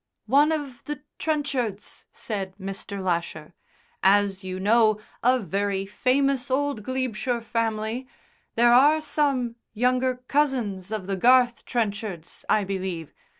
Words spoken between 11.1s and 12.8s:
Garth Trenchards, I